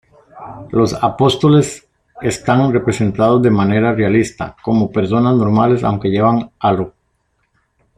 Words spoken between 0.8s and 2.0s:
apóstoles